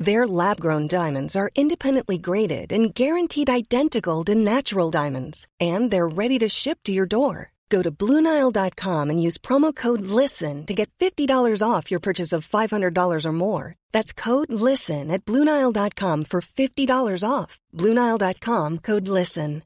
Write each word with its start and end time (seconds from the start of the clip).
Their 0.00 0.26
lab 0.26 0.58
grown 0.58 0.88
diamonds 0.88 1.36
are 1.36 1.50
independently 1.54 2.16
graded 2.16 2.72
and 2.72 2.94
guaranteed 2.94 3.50
identical 3.50 4.24
to 4.24 4.34
natural 4.34 4.90
diamonds, 4.90 5.46
and 5.60 5.90
they're 5.90 6.08
ready 6.08 6.38
to 6.38 6.48
ship 6.48 6.78
to 6.84 6.92
your 6.92 7.04
door. 7.04 7.52
Go 7.68 7.82
to 7.82 7.92
BlueNile.com 7.92 9.10
and 9.10 9.22
use 9.22 9.38
promo 9.38 9.76
code 9.76 10.00
LISTEN 10.00 10.64
to 10.66 10.74
get 10.74 10.90
$50 10.98 11.62
off 11.62 11.90
your 11.90 12.00
purchase 12.00 12.32
of 12.32 12.48
$500 12.48 13.26
or 13.26 13.32
more. 13.32 13.76
That's 13.92 14.12
code 14.12 14.52
LISTEN 14.52 15.10
at 15.10 15.24
BlueNile.com 15.24 16.24
for 16.24 16.40
$50 16.40 17.22
off. 17.22 17.60
BlueNile.com 17.76 18.78
code 18.78 19.06
LISTEN. 19.06 19.62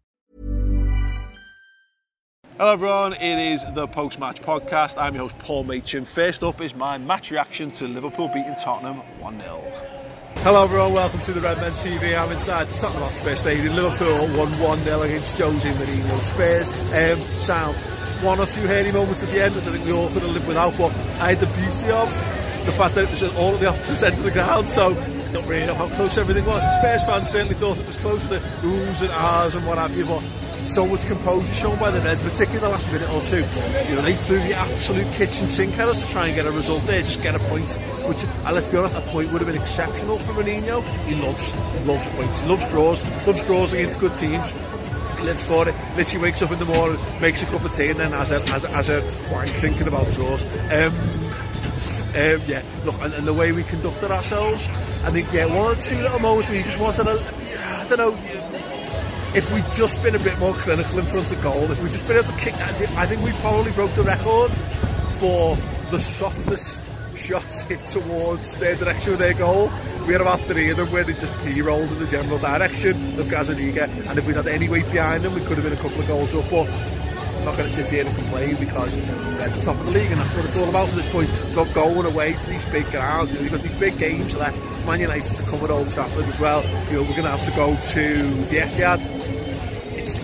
Hello 2.59 2.73
everyone, 2.73 3.14
it 3.14 3.53
is 3.53 3.64
the 3.75 3.89
post 3.89 4.20
match 4.20 4.41
podcast. 4.42 4.97
I'm 4.97 5.14
your 5.14 5.28
host 5.28 5.39
Paul 5.39 5.64
Machin. 5.64 6.05
First 6.05 6.42
up 6.44 6.61
is 6.61 6.75
my 6.75 6.98
match 6.98 7.31
reaction 7.31 7.70
to 7.72 7.89
Liverpool 7.89 8.28
beating 8.28 8.55
Tottenham 8.55 8.98
1 9.20 9.41
0. 9.41 10.03
Hello 10.45 10.65
everyone, 10.65 10.93
welcome 10.93 11.20
to 11.20 11.33
the 11.33 11.41
Redmen 11.41 11.73
TV. 11.73 12.17
I'm 12.19 12.31
inside 12.31 12.69
the 12.69 12.79
Tottenham 12.79 13.03
Hotspur 13.03 13.37
Stadium. 13.37 13.75
Liverpool 13.75 14.29
won 14.37 14.53
1-0 14.53 15.05
against 15.05 15.39
Jose 15.39 15.73
Mourinho 15.73 16.19
Spurs. 16.21 16.69
Um, 16.93 17.21
sound 17.41 17.77
one 18.23 18.39
or 18.39 18.47
two 18.47 18.67
hairy 18.67 18.93
moments 18.93 19.23
at 19.23 19.31
the 19.31 19.43
end 19.43 19.55
that 19.55 19.65
I 19.67 19.73
think 19.73 19.84
we 19.84 19.93
all 19.93 20.09
could 20.09 20.23
have 20.23 20.33
lived 20.33 20.47
without, 20.47 20.77
but 20.77 20.93
I 21.21 21.34
had 21.34 21.41
the 21.41 21.47
beauty 21.56 21.91
of 21.93 22.09
the 22.67 22.73
fact 22.73 22.95
that 22.95 23.05
it 23.05 23.11
was 23.11 23.23
all 23.37 23.55
at 23.55 23.61
the 23.61 23.69
opposite 23.69 24.03
end 24.06 24.19
of 24.19 24.25
the 24.25 24.31
ground, 24.31 24.69
so 24.69 24.95
don't 25.33 25.47
really 25.48 25.67
know 25.67 25.75
how 25.75 25.89
close 25.97 26.17
everything 26.17 26.47
was. 26.47 26.62
Spurs 26.78 27.03
fans 27.05 27.28
certainly 27.28 27.55
thought 27.55 27.78
it 27.78 27.87
was 27.87 27.97
close 27.97 28.23
to 28.23 28.28
the 28.28 28.41
oohs 28.62 29.03
and 29.03 29.11
ahs 29.11 29.56
and 29.56 29.67
what 29.67 29.78
have 29.78 29.97
you, 29.97 30.06
but 30.06 30.23
so 30.67 30.87
much 30.87 31.05
composure 31.07 31.53
shown 31.53 31.79
by 31.79 31.91
the 31.91 32.01
Reds, 32.01 32.23
particularly 32.23 32.61
the 32.61 32.69
last 32.69 32.93
minute 32.93 33.09
or 33.11 33.20
two. 33.20 33.45
You 33.89 33.97
know, 33.97 34.03
they 34.03 34.15
threw 34.15 34.39
the 34.39 34.55
absolute 34.55 35.06
kitchen 35.12 35.48
sink 35.48 35.79
at 35.79 35.89
us 35.89 36.06
to 36.06 36.12
try 36.12 36.27
and 36.27 36.34
get 36.34 36.47
a 36.47 36.51
result 36.51 36.83
there, 36.83 37.01
just 37.01 37.23
get 37.23 37.34
a 37.34 37.39
point. 37.39 37.71
Which, 38.09 38.25
uh, 38.25 38.53
let's 38.53 38.69
be 38.69 38.77
honest, 38.77 38.97
a 38.97 39.01
point 39.03 39.33
would 39.33 39.41
have 39.43 39.51
been 39.51 39.61
exceptional 39.61 40.19
for 40.19 40.33
Mourinho. 40.33 40.83
He 41.06 41.15
loves, 41.17 41.55
loves 41.87 42.09
points. 42.09 42.41
He 42.41 42.48
loves 42.48 42.67
draws, 42.67 43.05
loves 43.27 43.43
draws 43.45 43.73
against 43.73 43.98
good 43.98 44.15
teams. 44.17 44.51
He 44.51 45.23
lives 45.25 45.47
for 45.47 45.69
it. 45.69 45.75
Literally 45.97 46.23
wakes 46.23 46.43
up 46.43 46.51
in 46.51 46.59
the 46.59 46.65
morning, 46.65 46.99
makes 47.21 47.43
a 47.43 47.47
cup 47.47 47.65
of 47.65 47.75
tea, 47.75 47.91
and 47.91 48.01
then 48.01 48.12
has 48.12 48.31
a 48.31 48.41
has 48.49 48.65
a, 48.65 48.73
has 48.73 48.89
a 48.89 49.33
wank 49.33 49.51
thinking 49.51 49.87
about 49.87 50.11
draws. 50.12 50.43
Um, 50.73 50.95
um, 52.15 52.41
yeah, 52.47 52.62
look, 52.84 52.95
and, 53.01 53.12
and, 53.15 53.27
the 53.27 53.34
way 53.34 53.51
we 53.51 53.65
conducted 53.65 54.12
ourselves, 54.12 54.69
I 55.03 55.11
think, 55.11 55.33
yeah, 55.33 55.47
one 55.47 55.73
or 55.73 55.75
two 55.75 55.97
little 55.97 56.21
moments 56.21 56.49
where 56.49 56.59
you 56.59 56.65
just 56.65 56.78
wanted 56.78 57.09
a, 57.09 57.11
I 57.11 57.87
don't 57.89 57.99
know, 57.99 58.73
if 59.35 59.53
we'd 59.53 59.65
just 59.75 60.01
been 60.03 60.15
a 60.15 60.19
bit 60.21 60.39
more 60.39 60.55
clinical 60.55 60.99
in 60.99 61.05
front 61.07 61.31
of 61.31 61.43
goal, 61.43 61.71
if 61.71 61.83
we'd 61.83 61.91
just 61.91 62.07
been 62.07 62.17
able 62.17 62.29
to 62.29 62.39
kick 62.39 62.55
that, 62.55 62.71
I 62.97 63.07
think 63.07 63.23
we 63.23 63.33
probably 63.41 63.73
broke 63.73 63.91
the 63.93 64.05
record 64.05 64.53
for 65.19 65.57
the 65.91 65.99
softest 65.99 66.81
shots 67.17 67.62
hit 67.69 67.85
towards 67.87 68.59
their 68.59 68.77
direction 68.77 69.15
of 69.15 69.19
their 69.19 69.34
goal. 69.34 69.71
We 70.06 70.12
had 70.12 70.21
about 70.21 70.41
three 70.43 70.71
of 70.71 70.77
them 70.77 70.91
where 70.93 71.03
they 71.03 71.15
just 71.15 71.34
p-rolled 71.44 71.91
in 71.91 71.99
the 71.99 72.06
general 72.06 72.39
direction 72.39 73.19
of 73.19 73.27
Gazzaniga, 73.27 73.89
and 74.09 74.19
if 74.19 74.27
we'd 74.27 74.37
had 74.37 74.47
any 74.47 74.69
weight 74.69 74.91
behind 74.93 75.25
them, 75.25 75.34
we 75.34 75.41
could 75.41 75.59
have 75.59 75.65
been 75.65 75.73
a 75.73 75.83
couple 75.83 76.00
of 76.00 76.06
goals 76.06 76.34
up, 76.34 76.49
but 76.49 76.69
I'm 77.44 77.44
not 77.44 77.59
going 77.59 77.69
to 77.69 77.75
sit 77.75 77.91
here 77.91 78.06
and 78.06 78.17
complain 78.17 78.56
because 78.59 78.94
they're 79.37 79.49
at 79.49 79.53
the 79.53 79.65
top 79.65 79.77
of 79.77 79.84
the 79.84 79.93
league 79.93 80.11
and 80.11 80.19
that's 80.19 80.34
what 80.34 80.44
it's 80.47 80.56
all 80.56 80.69
about 80.69 80.89
at 80.89 80.94
this 80.94 81.12
point. 81.12 81.28
It's 81.28 81.53
about 81.53 81.75
going 81.75 82.06
away 82.06 82.33
to 82.33 82.47
these 82.49 82.65
big 82.71 82.87
grounds. 82.87 83.33
You 83.33 83.37
know, 83.37 83.43
you've 83.43 83.53
got 83.53 83.61
these 83.61 83.78
big 83.78 83.99
games 83.99 84.34
left. 84.34 84.87
Man 84.87 85.00
United 85.00 85.37
to 85.37 85.43
come 85.50 85.61
at 85.61 85.71
Old 85.71 85.91
Trafford 85.91 86.25
as 86.25 86.41
well. 86.41 86.62
You 86.89 86.97
know, 86.97 87.03
we're 87.03 87.17
going 87.17 87.25
to 87.25 87.37
have 87.37 87.44
to 87.44 87.50
go 87.50 87.77
to 87.77 88.23
the 88.49 88.56
Etihad 88.56 89.13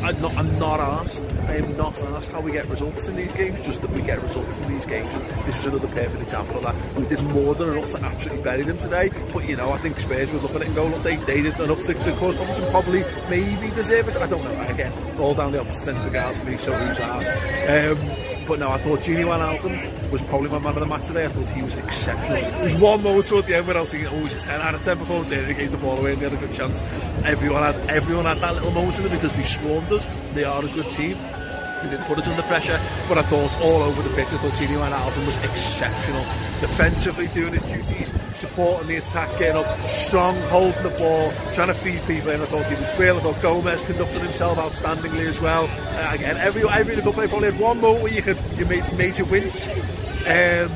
I'm 0.03 0.21
not, 0.23 0.37
I'm 0.39 0.59
not 0.59 0.81
asked. 0.81 1.23
I 1.47 1.57
am 1.57 1.77
not 1.77 2.01
asked 2.01 2.33
how 2.33 2.41
we 2.41 2.53
get 2.53 2.67
results 2.69 3.07
in 3.07 3.17
these 3.17 3.33
games, 3.33 3.65
just 3.67 3.83
that 3.83 3.91
we 3.91 4.01
get 4.01 4.23
results 4.23 4.59
in 4.61 4.73
these 4.73 4.87
games. 4.87 5.13
This 5.45 5.59
is 5.59 5.67
another 5.67 5.89
perfect 5.89 6.23
example 6.23 6.57
of 6.57 6.63
that. 6.63 6.95
We 6.95 7.05
did 7.05 7.23
more 7.25 7.55
than 7.55 7.77
enough 7.77 7.91
to 7.93 8.03
absolutely 8.03 8.43
bury 8.43 8.63
them 8.63 8.79
today, 8.79 9.11
but 9.33 9.47
you 9.47 9.57
know, 9.57 9.71
I 9.73 9.79
think 9.79 9.99
Spurs 10.01 10.33
would 10.33 10.43
look 10.43 10.55
at 10.55 10.63
it 10.63 10.69
and 10.69 10.75
go, 10.75 10.87
look, 10.87 11.03
they, 11.03 11.17
they 11.17 11.43
did 11.43 11.59
enough 11.61 11.85
to, 11.85 11.93
to 11.93 12.17
cause 12.17 12.35
problems 12.35 12.59
and 12.59 12.71
probably 12.71 13.05
maybe 13.29 13.75
deserve 13.75 14.09
it. 14.09 14.17
I 14.17 14.27
don't 14.27 14.43
know, 14.43 14.61
again, 14.63 14.93
all 15.19 15.35
down 15.35 15.53
the 15.53 15.61
opposite 15.61 15.89
end 15.89 15.99
of 15.99 16.05
the 16.05 16.11
guard 16.11 16.35
to 16.35 16.45
me, 16.47 16.57
so 16.57 16.73
who's 16.73 16.99
asked. 16.99 17.91
Um, 17.91 18.30
But 18.51 18.59
no, 18.59 18.71
I 18.71 18.79
thought 18.79 18.99
Gini 18.99 19.25
Van 19.25 20.11
was 20.11 20.21
probably 20.23 20.51
my 20.51 20.59
man 20.59 20.75
of 20.75 20.81
the 20.81 20.87
match 20.87 21.07
today. 21.07 21.25
I 21.25 21.29
thought 21.29 21.47
he 21.51 21.63
was 21.63 21.77
exceptional. 21.77 22.51
There 22.51 22.65
was 22.65 22.75
one 22.75 23.01
moment 23.01 23.27
toward 23.27 23.47
the 23.47 23.55
end 23.55 23.69
where 23.69 23.77
I 23.77 23.81
was 23.83 23.93
thinking, 23.93 24.09
oh, 24.13 24.25
he's 24.25 24.45
a 24.45 24.45
10 24.45 24.61
out 24.61 24.75
of 24.75 24.83
10 24.83 24.99
performance 24.99 25.31
here, 25.31 25.47
he 25.47 25.55
gave 25.55 25.71
the 25.71 25.79
ball 25.79 25.97
away 25.97 26.15
and 26.15 26.21
they 26.21 26.29
had 26.29 26.37
a 26.37 26.45
good 26.45 26.53
chance. 26.53 26.83
Everyone 27.25 27.63
had, 27.63 27.77
everyone 27.89 28.25
had 28.25 28.39
that 28.39 28.55
little 28.55 28.73
moment 28.73 28.99
in 28.99 29.07
it 29.07 29.11
because 29.11 29.33
they 29.35 29.45
swarmed 29.45 29.93
us. 29.93 30.05
They 30.35 30.43
are 30.43 30.65
a 30.65 30.69
good 30.69 30.89
team. 30.89 31.17
They 31.83 31.89
didn't 31.89 32.05
put 32.07 32.19
us 32.19 32.29
under 32.29 32.43
pressure, 32.43 32.79
but 33.09 33.17
I 33.17 33.23
thought 33.23 33.51
all 33.63 33.83
over 33.83 34.03
the 34.03 34.15
pitch, 34.15 34.29
I 34.29 34.37
Gini 34.37 34.77
Wijnaldum 34.77 35.25
was 35.25 35.43
exceptional. 35.45 36.23
Defensively 36.61 37.29
doing 37.29 37.55
his 37.55 37.63
duties, 37.63 38.13
supporting 38.39 38.89
the 38.89 38.97
attack, 38.97 39.31
getting 39.39 39.57
up, 39.57 39.81
strong, 39.85 40.37
holding 40.53 40.83
the 40.83 40.91
ball, 40.91 41.33
trying 41.55 41.69
to 41.69 41.75
feed 41.75 42.03
people 42.07 42.31
in. 42.31 42.41
I 42.43 42.45
thought 42.45 42.67
he 42.67 42.75
was 42.75 42.97
brilliant. 42.97 43.27
I 43.27 43.33
thought 43.33 43.43
Gomez 43.43 43.81
conducted 43.83 44.21
himself 44.21 44.59
outstandingly 44.59 45.27
as 45.27 45.41
well. 45.41 45.65
Uh, 45.71 46.15
again, 46.15 46.37
every 46.37 46.69
every 46.69 46.97
little 46.97 47.15
play 47.15 47.27
probably 47.27 47.51
had 47.51 47.61
one 47.61 47.81
moment 47.81 48.03
where 48.03 48.13
you 48.13 48.21
could 48.23 48.39
you 48.57 48.67
made 48.67 48.85
major 48.99 49.25
wins. 49.25 49.67
Um, 50.27 50.71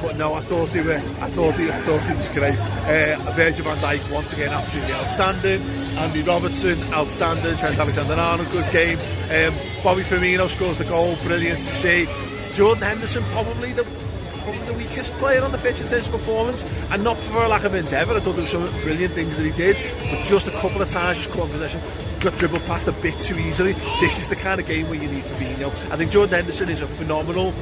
but 0.00 0.16
no, 0.16 0.34
I 0.34 0.40
thought 0.40 0.68
he 0.70 0.80
were, 0.80 0.94
I 0.94 1.28
thought 1.28 1.54
he, 1.54 1.70
I 1.70 1.80
thought 1.82 2.00
he 2.02 2.14
was 2.16 2.28
great. 2.28 2.58
Uh, 2.88 3.16
Virgil 3.32 3.64
van 3.64 3.76
Dijk 3.78 4.12
once 4.12 4.32
again 4.32 4.50
absolutely 4.50 4.94
outstanding. 4.94 5.62
Andy 5.98 6.22
Robertson 6.22 6.78
outstanding. 6.92 7.56
Trent 7.56 7.78
Alexander-Arnold 7.78 8.50
good 8.50 8.70
game. 8.72 8.98
Um, 9.30 9.54
Bobby 9.84 10.02
Firmino 10.02 10.48
scores 10.48 10.78
the 10.78 10.84
goal, 10.84 11.16
brilliant 11.22 11.58
to 11.58 11.70
see. 11.70 12.06
Jordan 12.52 12.82
Henderson 12.82 13.22
probably 13.30 13.72
the 13.72 13.84
probably 14.42 14.66
the 14.66 14.74
weakest 14.74 15.12
player 15.14 15.42
on 15.42 15.52
the 15.52 15.58
pitch 15.58 15.80
in 15.80 15.88
terms 15.88 16.06
of 16.06 16.12
performance, 16.12 16.64
and 16.90 17.04
not 17.04 17.16
for 17.18 17.44
a 17.44 17.48
lack 17.48 17.64
of 17.64 17.74
endeavour. 17.74 18.14
I 18.14 18.20
thought 18.20 18.32
there 18.32 18.42
were 18.42 18.46
some 18.46 18.66
brilliant 18.82 19.12
things 19.12 19.36
that 19.36 19.44
he 19.44 19.52
did, 19.52 19.76
but 20.10 20.24
just 20.24 20.48
a 20.48 20.52
couple 20.52 20.80
of 20.80 20.88
times, 20.88 21.18
just 21.18 21.30
caught 21.30 21.50
possession, 21.50 21.80
got 22.20 22.36
dribbled 22.36 22.62
past 22.64 22.88
a 22.88 22.92
bit 22.92 23.18
too 23.20 23.38
easily. 23.38 23.74
This 24.00 24.18
is 24.18 24.28
the 24.28 24.36
kind 24.36 24.60
of 24.60 24.66
game 24.66 24.88
where 24.88 25.00
you 25.00 25.08
need 25.10 25.24
Fabinho. 25.24 25.68
I 25.92 25.96
think 25.96 26.10
Jordan 26.10 26.34
Henderson 26.34 26.68
is 26.70 26.80
a 26.80 26.86
phenomenal 26.86 27.52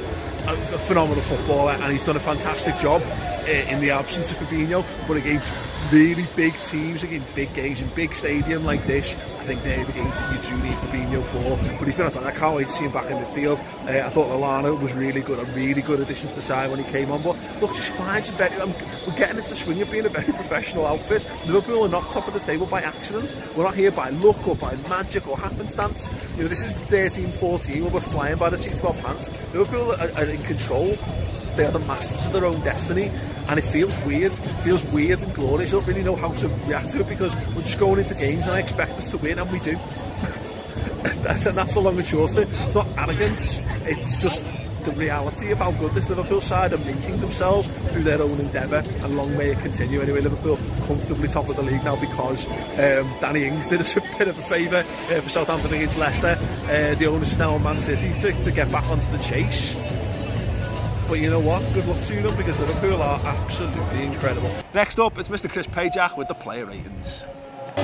a, 0.53 0.79
phenomenal 0.79 1.21
footballer 1.23 1.73
and 1.73 1.91
he's 1.91 2.03
done 2.03 2.15
a 2.15 2.19
fantastic 2.19 2.75
job 2.77 3.01
uh, 3.03 3.51
in 3.51 3.79
the 3.79 3.91
absence 3.91 4.31
of 4.31 4.37
Fabinho. 4.37 4.85
But 5.07 5.17
against 5.17 5.53
really 5.91 6.25
big 6.35 6.53
teams 6.63 7.03
against 7.03 7.33
big 7.35 7.53
games 7.53 7.81
in 7.81 7.87
big 7.89 8.13
stadium 8.13 8.63
like 8.65 8.83
this 8.85 9.15
think 9.49 9.63
they're 9.63 9.79
you 9.79 10.41
do 10.43 10.63
need 10.63 10.77
Fabinho 10.77 11.23
for 11.25 11.57
but 11.79 11.87
he's 11.87 11.95
been 11.95 12.05
on 12.05 12.23
I 12.23 12.29
can't 12.29 12.55
wait 12.55 12.67
to 12.67 12.73
see 12.73 12.83
him 12.83 12.91
back 12.91 13.09
in 13.09 13.17
the 13.17 13.51
uh, 13.51 14.05
I 14.05 14.09
thought 14.09 14.27
Lallana 14.27 14.79
was 14.79 14.93
really 14.93 15.21
good 15.21 15.39
a 15.39 15.45
really 15.53 15.81
good 15.81 15.99
addition 15.99 16.29
to 16.29 16.35
the 16.35 16.41
side 16.41 16.69
when 16.69 16.77
he 16.77 16.85
came 16.91 17.09
on 17.11 17.23
but 17.23 17.35
look 17.59 17.73
just 17.73 17.89
fine 17.93 18.21
just 18.21 18.35
very, 18.35 18.55
we're 18.59 19.15
getting 19.17 19.37
into 19.37 19.49
the 19.49 19.55
swing 19.55 19.81
of 19.81 19.89
being 19.89 20.05
a 20.05 20.09
very 20.09 20.31
professional 20.41 20.85
outfit. 20.85 21.27
Liverpool 21.47 21.85
are 21.85 21.89
not 21.89 22.03
top 22.11 22.27
of 22.27 22.35
the 22.35 22.39
table 22.41 22.67
by 22.67 22.81
accident. 22.83 23.33
We're 23.55 23.63
not 23.63 23.73
here 23.73 23.91
by 23.91 24.09
luck 24.09 24.47
or 24.47 24.55
by 24.55 24.75
magic 24.87 25.27
or 25.27 25.35
happenstance. 25.35 26.13
You 26.37 26.43
know 26.43 26.49
this 26.49 26.63
is 26.63 26.73
13-14 26.73 27.81
where 27.81 27.89
we're 27.89 27.99
flying 28.01 28.37
by 28.37 28.51
the 28.51 28.57
seat 28.57 28.73
of 28.73 28.85
our 28.85 28.93
pants. 28.93 29.27
Liverpool 29.51 29.93
are, 29.93 30.11
are 30.15 30.29
in 30.29 30.43
control 30.43 30.95
they 31.59 31.65
are 31.65 31.71
the 31.71 31.79
masters 31.79 32.25
of 32.25 32.31
their 32.31 32.45
own 32.45 32.61
destiny 32.61 33.11
and 33.49 33.59
it 33.59 33.63
feels 33.63 33.93
weird 34.05 34.31
it 34.31 34.37
feels 34.63 34.93
weird 34.93 35.21
and 35.21 35.35
glorious. 35.35 35.73
I 35.73 35.77
don't 35.77 35.87
really 35.87 36.03
know 36.03 36.15
how 36.15 36.31
to 36.31 36.47
react 36.47 36.91
to 36.91 37.01
it 37.01 37.09
because 37.09 37.35
we're 37.35 37.63
just 37.63 37.77
going 37.77 37.99
into 37.99 38.15
games 38.15 38.43
and 38.43 38.51
I 38.51 38.59
expect 38.59 38.93
us 38.93 39.11
to 39.11 39.17
win 39.17 39.37
and 39.39 39.51
we 39.51 39.59
do. 39.59 39.77
And 40.99 41.23
that's 41.23 41.73
the 41.73 41.79
long 41.79 41.97
and 41.97 42.05
short 42.05 42.31
of 42.31 42.39
it. 42.39 42.47
It's 42.65 42.75
not 42.75 42.85
arrogance. 42.97 43.61
It's 43.85 44.21
just 44.21 44.45
the 44.83 44.91
reality 44.91 45.51
of 45.51 45.57
how 45.57 45.71
good 45.71 45.91
this 45.91 46.09
Liverpool 46.09 46.41
side 46.41 46.73
are 46.73 46.77
making 46.79 47.19
themselves 47.21 47.67
through 47.91 48.03
their 48.03 48.21
own 48.21 48.37
endeavour 48.39 48.83
and 48.85 49.17
long 49.17 49.37
may 49.37 49.51
it 49.51 49.59
continue. 49.59 49.99
Anyway 49.99 50.21
Liverpool 50.21 50.57
comfortably 50.87 51.27
top 51.27 51.49
of 51.49 51.57
the 51.57 51.61
league 51.61 51.83
now 51.83 51.97
because 51.99 52.47
um, 52.79 53.11
Danny 53.19 53.45
Ings 53.45 53.67
did 53.67 53.81
us 53.81 53.97
a 53.97 54.01
bit 54.17 54.29
of 54.29 54.37
a 54.37 54.43
favour 54.43 54.77
uh, 54.77 55.21
for 55.21 55.29
Southampton 55.29 55.73
against 55.73 55.97
Leicester. 55.97 56.37
Uh, 56.71 56.95
the 56.95 57.05
onus 57.05 57.33
is 57.33 57.37
now 57.37 57.53
on 57.53 57.63
Man 57.63 57.77
City 57.77 58.13
to, 58.13 58.43
to 58.43 58.51
get 58.51 58.71
back 58.71 58.85
onto 58.89 59.11
the 59.11 59.19
chase 59.19 59.88
but 61.09 61.19
you 61.19 61.29
know 61.29 61.39
what? 61.39 61.59
Good 61.73 61.87
luck 61.87 61.97
to 62.05 62.21
them 62.21 62.37
because 62.37 62.59
Liverpool 62.59 63.01
are 63.01 63.19
absolutely 63.25 64.03
incredible. 64.03 64.49
Next 64.75 64.99
up, 64.99 65.17
it's 65.17 65.27
Mr. 65.27 65.51
Chris 65.51 65.65
Pajak 65.65 66.15
with 66.15 66.27
the 66.27 66.35
player 66.35 66.67
ratings. 66.67 67.25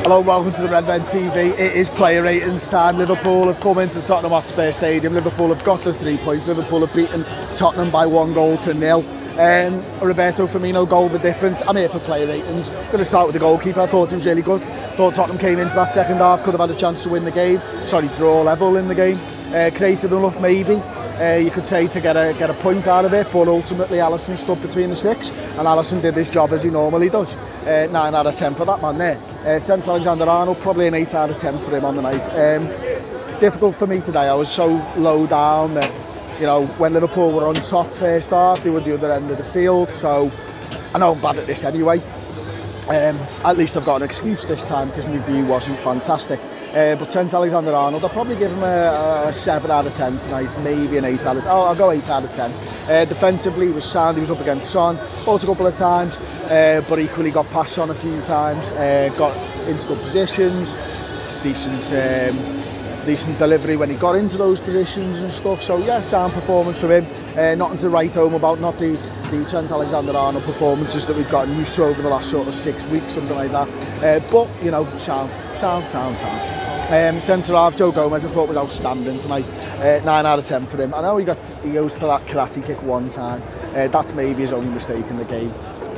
Hello, 0.03 0.21
welcome 0.21 0.53
to 0.53 0.61
the 0.61 0.69
Red 0.69 0.85
Men 0.85 1.01
TV. 1.01 1.57
It 1.57 1.75
is 1.75 1.89
player 1.89 2.21
ratings 2.21 2.69
time. 2.69 2.97
Liverpool 2.97 3.47
have 3.51 3.59
come 3.61 3.79
into 3.79 3.99
Tottenham 4.01 4.31
Hotspur 4.31 4.71
Stadium. 4.71 5.15
Liverpool 5.15 5.51
have 5.51 5.63
got 5.65 5.81
the 5.81 5.91
three 5.91 6.17
points. 6.17 6.47
Liverpool 6.47 6.85
have 6.85 6.95
beaten 6.95 7.23
Tottenham 7.55 7.89
by 7.89 8.05
one 8.05 8.33
goal 8.35 8.57
to 8.57 8.75
nil. 8.75 9.03
Um, 9.39 9.81
Roberto 10.01 10.45
Firmino 10.45 10.87
goal 10.87 11.09
the 11.09 11.17
difference. 11.17 11.63
I'm 11.63 11.75
here 11.77 11.89
for 11.89 11.99
player 11.99 12.27
ratings. 12.27 12.69
Going 12.69 12.99
to 12.99 13.05
start 13.05 13.25
with 13.25 13.33
the 13.33 13.39
goalkeeper. 13.39 13.81
I 13.81 13.87
thought 13.87 14.09
he 14.09 14.15
was 14.15 14.25
really 14.27 14.43
good. 14.43 14.61
Thought 14.97 15.15
Tottenham 15.15 15.39
came 15.39 15.57
into 15.57 15.73
that 15.75 15.91
second 15.91 16.17
half, 16.17 16.43
could 16.43 16.51
have 16.51 16.61
had 16.61 16.69
a 16.69 16.79
chance 16.79 17.01
to 17.03 17.09
win 17.09 17.25
the 17.25 17.31
game. 17.31 17.59
Sorry, 17.87 18.07
draw 18.09 18.43
level 18.43 18.77
in 18.77 18.87
the 18.87 18.95
game. 18.95 19.19
Uh, 19.47 19.71
created 19.75 20.13
enough 20.13 20.39
maybe. 20.39 20.81
Uh, 21.19 21.37
you 21.37 21.49
could 21.49 21.63
say 21.63 21.87
to 21.87 22.01
get 22.01 22.17
a 22.17 22.35
get 22.37 22.49
a 22.49 22.53
point 22.55 22.87
out 22.87 23.05
of 23.05 23.13
it, 23.13 23.25
but 23.31 23.47
ultimately 23.47 23.99
Alisson 23.99 24.37
stood 24.37 24.61
between 24.61 24.89
the 24.89 24.95
sticks, 24.95 25.29
and 25.29 25.59
Alisson 25.65 26.01
did 26.01 26.13
his 26.13 26.27
job 26.29 26.51
as 26.51 26.63
he 26.63 26.69
normally 26.69 27.09
does. 27.09 27.37
Uh, 27.65 27.87
nine 27.89 28.13
out 28.13 28.27
of 28.27 28.35
ten 28.35 28.53
for 28.53 28.65
that 28.65 28.81
man 28.81 28.97
there. 28.97 29.17
Uh, 29.45 29.63
Trent 29.63 29.87
Alexander-Arnold 29.87 30.59
probably 30.59 30.87
an 30.87 30.93
eight 30.93 31.13
out 31.13 31.29
of 31.29 31.37
ten 31.37 31.57
for 31.59 31.75
him 31.75 31.85
on 31.85 31.95
the 31.95 32.01
night. 32.01 32.27
Um, 32.29 32.67
difficult 33.39 33.77
for 33.77 33.87
me 33.87 34.01
today. 34.01 34.27
I 34.27 34.33
was 34.33 34.51
so 34.51 34.67
low 34.97 35.25
down 35.25 35.73
that 35.75 35.89
you 36.37 36.45
know 36.45 36.67
when 36.77 36.91
Liverpool 36.91 37.31
were 37.31 37.47
on 37.47 37.55
top 37.55 37.89
first 37.93 38.31
half, 38.31 38.61
they 38.61 38.69
were 38.69 38.81
the 38.81 38.93
other 38.93 39.11
end 39.11 39.31
of 39.31 39.37
the 39.37 39.45
field. 39.45 39.91
So 39.91 40.29
I 40.93 40.99
know 40.99 41.13
I'm 41.13 41.21
bad 41.21 41.37
at 41.37 41.47
this 41.47 41.63
anyway. 41.63 42.01
Um, 42.87 43.17
at 43.43 43.57
least 43.57 43.75
I've 43.75 43.85
got 43.85 43.97
an 43.97 44.03
excuse 44.03 44.45
this 44.45 44.67
time 44.67 44.89
because 44.89 45.07
my 45.07 45.17
view 45.19 45.45
wasn't 45.45 45.79
fantastic. 45.79 46.39
Uh, 46.75 46.95
but 46.95 47.09
Trent 47.09 47.33
Alexander-Arnold, 47.33 48.03
I'll 48.03 48.09
probably 48.09 48.35
give 48.35 48.51
him 48.51 48.63
a, 48.63 49.25
a 49.27 49.33
7 49.33 49.71
out 49.71 49.87
of 49.87 49.95
10 49.95 50.19
tonight, 50.19 50.55
maybe 50.63 50.97
an 50.97 51.05
8 51.05 51.25
out 51.25 51.37
of 51.37 51.45
Oh, 51.47 51.61
I'll 51.61 51.75
go 51.75 51.89
8 51.89 52.09
out 52.09 52.23
of 52.25 52.35
10. 52.35 52.51
Uh, 52.51 53.05
defensively, 53.05 53.69
was 53.69 53.85
sound, 53.85 54.17
he 54.17 54.21
was 54.21 54.29
up 54.29 54.39
against 54.39 54.69
Son, 54.69 54.97
fought 55.23 55.43
a 55.43 55.47
couple 55.47 55.65
of 55.65 55.75
times, 55.75 56.17
uh, 56.17 56.83
but 56.87 56.99
equally 56.99 57.31
got 57.31 57.49
past 57.49 57.73
Son 57.73 57.89
a 57.89 57.95
few 57.95 58.21
times, 58.23 58.71
uh, 58.73 59.09
got 59.17 59.35
into 59.67 59.87
good 59.87 59.99
positions, 59.99 60.75
decent 61.41 61.85
um, 61.91 62.54
decent 63.05 63.37
delivery 63.37 63.77
when 63.77 63.89
he 63.89 63.95
got 63.95 64.15
into 64.15 64.37
those 64.37 64.59
positions 64.59 65.21
and 65.21 65.31
stuff. 65.31 65.61
So 65.61 65.77
yeah, 65.77 66.01
sound 66.01 66.33
performance 66.33 66.81
from 66.81 66.91
him. 66.91 67.05
Uh, 67.37 67.55
nothing 67.55 67.77
to 67.77 67.89
write 67.89 68.13
home 68.13 68.33
about, 68.33 68.59
not 68.59 68.77
the, 68.79 68.91
the 69.31 69.45
Trent 69.49 69.71
Alexander-Arnold 69.71 70.43
performances 70.43 71.05
that 71.05 71.15
we've 71.15 71.29
gotten 71.29 71.55
used 71.55 71.75
to 71.75 71.83
over 71.83 72.01
the 72.01 72.09
last 72.09 72.29
sort 72.29 72.47
of 72.47 72.53
six 72.53 72.87
weeks, 72.87 73.13
something 73.13 73.35
like 73.35 73.51
that. 73.51 73.67
Uh, 74.03 74.31
but, 74.31 74.49
you 74.63 74.71
know, 74.71 74.85
sound, 74.97 75.29
sound, 75.55 75.89
sound, 75.89 76.19
sound. 76.19 76.65
Um, 76.85 77.19
centre 77.19 77.53
half 77.53 77.75
Joe 77.75 77.91
Gomez 77.91 78.23
I 78.23 78.29
thought 78.29 78.47
was 78.47 78.57
outstanding 78.57 79.17
tonight. 79.17 79.51
Uh, 79.79 79.99
nine 80.05 80.27
out 80.27 80.37
of 80.37 80.45
ten 80.45 80.67
for 80.67 80.79
him. 80.79 80.93
I 80.93 81.01
know 81.01 81.17
he 81.17 81.25
got 81.25 81.43
he 81.63 81.71
goes 81.71 81.97
for 81.97 82.05
that 82.05 82.27
karate 82.27 82.63
kick 82.63 82.79
one 82.83 83.09
time. 83.09 83.41
Uh, 83.75 83.87
that's 83.87 84.13
maybe 84.13 84.41
his 84.41 84.53
only 84.53 84.69
mistake 84.69 85.07
in 85.07 85.17
the 85.17 85.25
game. 85.25 85.51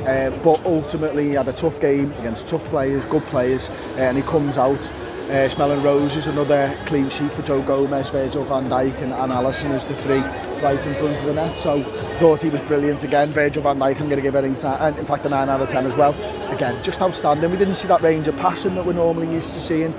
uh, 0.06 0.30
but 0.42 0.64
ultimately 0.64 1.28
he 1.28 1.34
had 1.34 1.48
a 1.48 1.52
tough 1.52 1.80
game 1.80 2.12
against 2.12 2.46
tough 2.46 2.64
players, 2.66 3.04
good 3.06 3.24
players, 3.26 3.68
uh, 3.68 3.98
and 3.98 4.16
he 4.16 4.22
comes 4.22 4.58
out 4.58 4.90
uh, 5.30 5.48
smelling 5.48 5.82
roses, 5.82 6.26
another 6.26 6.76
clean 6.86 7.08
sheet 7.10 7.30
for 7.32 7.42
Joe 7.42 7.62
Gomez, 7.62 8.08
Virgil 8.08 8.44
van 8.44 8.68
Dijk 8.68 9.00
and, 9.02 9.12
and 9.12 9.32
Allison 9.32 9.72
as 9.72 9.84
the 9.84 9.94
three 9.96 10.20
right 10.62 10.86
in 10.86 10.94
front 10.94 11.18
of 11.18 11.24
the 11.24 11.34
net, 11.34 11.58
so 11.58 11.82
thought 12.18 12.42
he 12.42 12.48
was 12.48 12.60
brilliant 12.62 13.04
again, 13.04 13.30
Virgil 13.32 13.62
van 13.62 13.78
Dijk 13.78 14.00
I'm 14.00 14.08
going 14.08 14.16
to 14.16 14.22
give 14.22 14.34
it 14.34 14.54
to, 14.60 14.68
and 14.82 14.98
in 14.98 15.04
fact 15.06 15.26
a 15.26 15.28
9 15.28 15.48
out 15.48 15.60
of 15.60 15.68
10 15.68 15.86
as 15.86 15.96
well, 15.96 16.14
again 16.52 16.82
just 16.82 17.02
outstanding, 17.02 17.50
we 17.50 17.56
didn't 17.56 17.74
see 17.74 17.88
that 17.88 18.00
range 18.00 18.28
of 18.28 18.36
passing 18.36 18.74
that 18.74 18.86
we're 18.86 18.92
normally 18.92 19.32
used 19.32 19.52
to 19.52 19.60
seeing, 19.60 19.94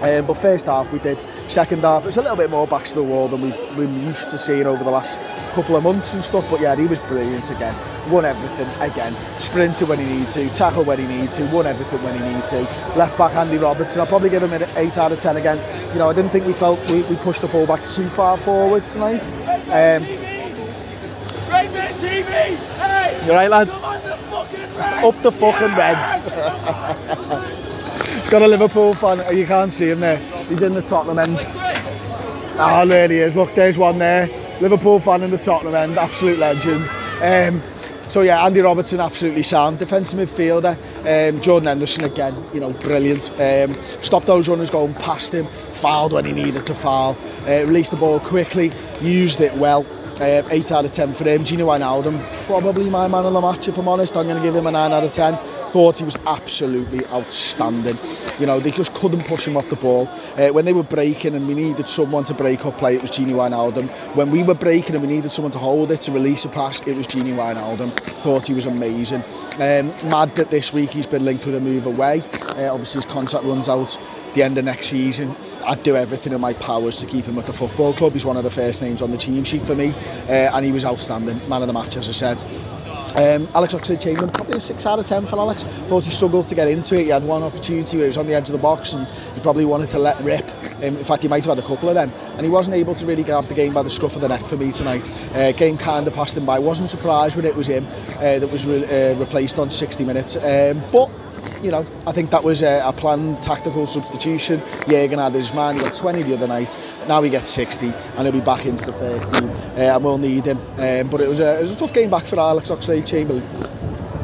um, 0.00 0.26
but 0.26 0.34
first 0.34 0.66
half 0.66 0.92
we 0.92 0.98
did. 0.98 1.18
Second 1.48 1.82
half 1.82 2.06
it's 2.06 2.16
a 2.16 2.22
little 2.22 2.36
bit 2.36 2.50
more 2.50 2.66
back 2.66 2.84
to 2.84 2.94
the 2.94 3.02
wall 3.02 3.28
than 3.28 3.40
we've 3.40 3.76
been 3.76 4.02
used 4.02 4.30
to 4.30 4.38
seeing 4.38 4.66
over 4.66 4.82
the 4.82 4.90
last 4.90 5.20
couple 5.54 5.76
of 5.76 5.82
months 5.82 6.12
and 6.14 6.22
stuff. 6.22 6.44
But 6.50 6.60
yeah, 6.60 6.74
he 6.76 6.86
was 6.86 6.98
brilliant 7.00 7.50
again. 7.50 7.74
Won 8.10 8.24
everything 8.24 8.68
again. 8.80 9.16
Sprinted 9.40 9.88
when 9.88 9.98
he 9.98 10.06
needed 10.06 10.32
to, 10.32 10.48
tackled 10.50 10.86
when 10.86 10.98
he 10.98 11.06
needed 11.06 11.32
to, 11.32 11.44
won 11.46 11.66
everything 11.66 12.02
when 12.02 12.14
he 12.18 12.28
needed 12.28 12.46
to. 12.48 12.62
Left 12.96 13.16
back 13.16 13.34
Andy 13.34 13.58
Robertson, 13.58 14.00
I'll 14.00 14.06
probably 14.06 14.30
give 14.30 14.42
him 14.42 14.52
an 14.52 14.64
8 14.76 14.98
out 14.98 15.12
of 15.12 15.20
10 15.20 15.36
again. 15.36 15.58
You 15.92 15.98
know, 15.98 16.10
I 16.10 16.12
didn't 16.12 16.30
think 16.30 16.46
we 16.46 16.52
felt 16.52 16.78
we, 16.90 17.02
we 17.02 17.16
pushed 17.16 17.40
the 17.42 17.48
fullbacks 17.48 17.96
too 17.96 18.08
far 18.08 18.36
forward 18.36 18.84
tonight. 18.84 19.26
Um, 19.68 20.04
TV! 21.96 22.56
Hey! 22.76 23.26
You 23.26 23.32
right, 23.32 23.50
lad? 23.50 23.68
The 23.68 23.74
Up 25.06 25.22
the 25.22 25.32
fucking 25.32 25.74
Reds. 25.76 27.62
Got 28.30 28.42
a 28.42 28.48
Liverpool 28.48 28.92
fan. 28.92 29.36
You 29.36 29.46
can't 29.46 29.72
see 29.72 29.88
him 29.88 30.00
there. 30.00 30.16
He's 30.48 30.60
in 30.60 30.74
the 30.74 30.82
Tottenham 30.82 31.20
end. 31.20 31.36
Ah, 32.58 32.82
oh, 32.82 32.86
there 32.86 33.06
he 33.06 33.18
is. 33.18 33.36
Look, 33.36 33.54
there's 33.54 33.78
one 33.78 33.98
there. 33.98 34.26
Liverpool 34.60 34.98
fan 34.98 35.22
in 35.22 35.30
the 35.30 35.38
Tottenham 35.38 35.76
end. 35.76 35.96
Absolute 35.96 36.40
legend. 36.40 36.88
Um, 37.22 37.62
so 38.10 38.22
yeah, 38.22 38.44
Andy 38.44 38.60
Robertson 38.60 38.98
absolutely 38.98 39.44
sound. 39.44 39.78
Defensive 39.78 40.18
midfielder. 40.18 40.74
Um, 41.06 41.40
Jordan 41.40 41.68
Henderson 41.68 42.02
again, 42.02 42.34
you 42.52 42.58
know, 42.58 42.70
brilliant. 42.70 43.30
Um, 43.40 43.74
stopped 44.02 44.26
those 44.26 44.48
runners 44.48 44.70
going 44.70 44.94
past 44.94 45.32
him. 45.32 45.46
Fouled 45.46 46.12
when 46.12 46.24
he 46.24 46.32
needed 46.32 46.66
to 46.66 46.74
foul. 46.74 47.16
Uh, 47.46 47.64
released 47.64 47.92
the 47.92 47.96
ball 47.96 48.18
quickly. 48.18 48.72
Used 49.00 49.40
it 49.40 49.54
well. 49.54 49.86
Uh, 50.20 50.42
8 50.50 50.72
out 50.72 50.84
of 50.84 50.92
10 50.92 51.14
for 51.14 51.24
him. 51.24 51.44
Gino 51.44 51.66
Wijnaldum, 51.66 52.20
probably 52.46 52.90
my 52.90 53.06
man 53.06 53.24
of 53.24 53.34
the 53.34 53.40
match 53.40 53.68
if 53.68 53.78
I'm 53.78 53.86
honest. 53.86 54.16
I'm 54.16 54.26
going 54.26 54.38
to 54.38 54.42
give 54.42 54.56
him 54.56 54.66
a 54.66 54.72
9 54.72 54.92
out 54.92 55.04
of 55.04 55.12
10. 55.12 55.38
thought 55.76 55.98
he 55.98 56.04
was 56.04 56.16
absolutely 56.24 57.04
outstanding. 57.08 57.98
You 58.40 58.46
know, 58.46 58.58
they 58.58 58.70
just 58.70 58.94
couldn't 58.94 59.24
push 59.26 59.46
him 59.46 59.58
off 59.58 59.68
the 59.68 59.76
ball. 59.76 60.08
Uh, 60.38 60.48
when 60.48 60.64
they 60.64 60.72
were 60.72 60.82
breaking 60.82 61.34
and 61.34 61.46
we 61.46 61.52
needed 61.52 61.86
someone 61.86 62.24
to 62.24 62.32
break 62.32 62.64
up 62.64 62.78
play, 62.78 62.96
it 62.96 63.02
was 63.02 63.10
Genie 63.10 63.34
Wijnaldum. 63.34 63.86
When 64.16 64.30
we 64.30 64.42
were 64.42 64.54
breaking 64.54 64.94
and 64.94 65.06
we 65.06 65.14
needed 65.14 65.32
someone 65.32 65.52
to 65.52 65.58
hold 65.58 65.90
it, 65.90 66.00
to 66.02 66.12
release 66.12 66.46
a 66.46 66.48
pass, 66.48 66.80
it 66.86 66.96
was 66.96 67.06
Genie 67.06 67.32
Wijnaldum. 67.32 67.90
Thought 68.22 68.46
he 68.46 68.54
was 68.54 68.64
amazing. 68.64 69.22
Um, 69.56 69.88
mad 70.08 70.34
that 70.36 70.48
this 70.48 70.72
week 70.72 70.92
he's 70.92 71.04
been 71.04 71.26
linked 71.26 71.44
with 71.44 71.56
a 71.56 71.60
move 71.60 71.84
away. 71.84 72.22
Uh, 72.56 72.72
obviously 72.72 73.02
his 73.02 73.12
contract 73.12 73.44
runs 73.44 73.68
out 73.68 73.98
the 74.32 74.42
end 74.42 74.56
of 74.56 74.64
next 74.64 74.86
season. 74.86 75.36
I'd 75.66 75.82
do 75.82 75.94
everything 75.94 76.32
in 76.32 76.40
my 76.40 76.54
powers 76.54 76.96
to 77.00 77.06
keep 77.06 77.26
him 77.26 77.38
at 77.38 77.44
the 77.44 77.52
football 77.52 77.92
club. 77.92 78.14
He's 78.14 78.24
one 78.24 78.38
of 78.38 78.44
the 78.44 78.50
first 78.50 78.80
names 78.80 79.02
on 79.02 79.10
the 79.10 79.18
team 79.18 79.44
sheet 79.44 79.60
for 79.60 79.74
me, 79.74 79.90
uh, 80.26 80.56
and 80.56 80.64
he 80.64 80.72
was 80.72 80.86
outstanding. 80.86 81.46
Man 81.50 81.60
of 81.60 81.66
the 81.66 81.74
match, 81.74 81.98
as 81.98 82.08
I 82.08 82.12
said. 82.12 82.75
Um, 83.16 83.48
Alex 83.54 83.72
Oxlade-Chamberlain, 83.72 84.30
probably 84.30 84.58
a 84.58 84.60
6 84.60 84.86
out 84.86 84.98
of 84.98 85.06
10 85.06 85.26
for 85.26 85.38
Alex. 85.38 85.62
Thought 85.62 86.04
he 86.04 86.10
struggled 86.10 86.48
to 86.48 86.54
get 86.54 86.68
into 86.68 86.94
it. 86.96 87.04
He 87.04 87.08
had 87.08 87.24
one 87.24 87.42
opportunity 87.42 87.96
where 87.96 88.04
he 88.04 88.08
was 88.08 88.18
on 88.18 88.26
the 88.26 88.34
edge 88.34 88.48
of 88.48 88.52
the 88.52 88.58
box 88.58 88.92
and 88.92 89.06
he 89.34 89.40
probably 89.40 89.64
wanted 89.64 89.88
to 89.90 89.98
let 89.98 90.20
rip. 90.20 90.44
Um, 90.76 90.82
in 90.82 91.04
fact, 91.04 91.22
he 91.22 91.28
might 91.28 91.42
have 91.44 91.56
had 91.56 91.64
a 91.64 91.66
couple 91.66 91.88
of 91.88 91.94
them. 91.94 92.10
And 92.36 92.42
he 92.42 92.50
wasn't 92.50 92.76
able 92.76 92.94
to 92.94 93.06
really 93.06 93.22
grab 93.22 93.46
the 93.46 93.54
game 93.54 93.72
by 93.72 93.82
the 93.82 93.88
scruff 93.88 94.14
of 94.14 94.20
the 94.20 94.28
neck 94.28 94.42
for 94.42 94.58
me 94.58 94.70
tonight. 94.70 95.08
Uh, 95.34 95.52
game 95.52 95.78
kind 95.78 96.06
of 96.06 96.12
passed 96.12 96.36
him 96.36 96.44
by. 96.44 96.58
Wasn't 96.58 96.90
surprised 96.90 97.36
when 97.36 97.46
it 97.46 97.56
was 97.56 97.66
him 97.68 97.86
uh, 98.16 98.38
that 98.38 98.52
was 98.52 98.66
re 98.66 98.84
uh, 98.84 99.14
replaced 99.14 99.58
on 99.58 99.70
60 99.70 100.04
minutes. 100.04 100.36
Um, 100.36 100.82
but 100.92 101.08
you 101.62 101.70
know, 101.70 101.86
I 102.06 102.12
think 102.12 102.30
that 102.30 102.42
was 102.44 102.62
a, 102.62 102.82
a 102.84 102.92
planned 102.92 103.42
tactical 103.42 103.86
substitution. 103.86 104.60
Jürgen 104.86 105.18
had 105.22 105.32
his 105.32 105.54
man, 105.54 105.76
he 105.76 105.82
got 105.82 105.94
20 105.94 106.22
the 106.22 106.34
other 106.34 106.46
night. 106.46 106.76
Now 107.08 107.22
he 107.22 107.30
gets 107.30 107.50
60 107.50 107.86
and 107.86 108.22
he'll 108.22 108.32
be 108.32 108.40
back 108.40 108.66
into 108.66 108.84
the 108.84 108.92
first 108.92 109.34
team 109.34 109.48
uh, 109.48 109.94
and 109.94 110.04
we'll 110.04 110.18
need 110.18 110.44
him. 110.44 110.58
Um, 110.78 111.08
but 111.10 111.20
it 111.20 111.28
was, 111.28 111.40
a, 111.40 111.58
it 111.58 111.62
was 111.62 111.72
a 111.72 111.76
tough 111.76 111.92
game 111.92 112.10
back 112.10 112.26
for 112.26 112.38
Alex 112.38 112.70
Oxlade-Chamberlain. 112.70 113.42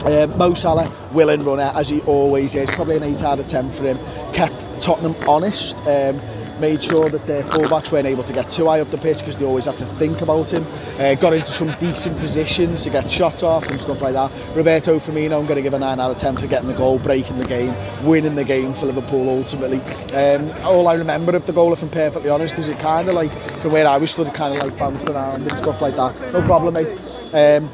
Um, 0.05 0.37
Mo 0.37 0.55
Salah, 0.55 0.93
willing 1.13 1.45
runner, 1.45 1.73
as 1.77 1.89
he 1.89 2.01
always 2.03 2.57
is. 2.57 2.69
Probably 2.71 2.97
an 2.97 3.05
8 3.05 3.23
out 3.23 3.39
of 3.39 3.47
10 3.47 3.71
for 3.71 3.85
him. 3.85 3.99
Kept 4.33 4.83
Tottenham 4.83 5.15
honest. 5.29 5.77
Um, 5.87 6.21
made 6.63 6.83
sure 6.83 7.11
that 7.11 7.27
their 7.27 7.43
fullbacks 7.43 7.91
weren't 7.91 8.07
able 8.07 8.23
to 8.23 8.33
get 8.33 8.49
too 8.49 8.67
high 8.67 8.81
up 8.81 8.89
the 8.93 8.97
pitch 8.97 9.19
because 9.19 9.37
they 9.37 9.45
always 9.45 9.65
had 9.65 9.77
to 9.77 9.85
think 9.85 10.21
about 10.21 10.49
him. 10.49 10.65
Uh, 10.99 11.15
got 11.17 11.33
into 11.33 11.51
some 11.51 11.75
decent 11.81 12.17
positions 12.21 12.85
to 12.85 12.91
get 12.91 13.11
shots 13.11 13.43
off 13.43 13.69
and 13.69 13.81
stuff 13.81 14.01
like 14.01 14.13
that. 14.13 14.31
Roberto 14.55 15.01
Firmino, 15.01 15.41
I'm 15.41 15.47
going 15.47 15.57
to 15.57 15.63
give 15.63 15.75
a 15.75 15.79
9 15.81 15.99
out 15.99 16.11
of 16.13 16.19
10 16.19 16.37
for 16.37 16.47
getting 16.47 16.69
the 16.69 16.75
goal, 16.75 17.01
breaking 17.01 17.37
the 17.39 17.47
game, 17.47 17.75
winning 18.07 18.37
the 18.37 18.45
game 18.45 18.73
for 18.75 18.87
Liverpool 18.87 19.29
ultimately. 19.29 19.81
Um, 20.15 20.51
all 20.65 20.87
I 20.87 20.95
remember 20.95 21.35
of 21.35 21.45
the 21.47 21.53
goal, 21.53 21.73
if 21.73 21.83
I'm 21.83 21.91
perfectly 21.91 22.31
honest, 22.31 22.57
is 22.59 22.69
it 22.69 22.79
kind 22.79 23.09
of 23.09 23.15
like, 23.15 23.33
from 23.61 23.73
where 23.73 23.89
I 23.89 23.97
was 23.97 24.13
stood, 24.13 24.33
kind 24.33 24.55
of 24.57 24.63
like 24.63 24.79
bounced 24.79 25.09
around 25.09 25.43
and 25.43 25.53
stuff 25.53 25.83
like 25.83 25.97
that. 25.97 26.15
No 26.33 26.43
problem, 26.43 26.75
mate. 26.75 26.93
Um, 27.35 27.69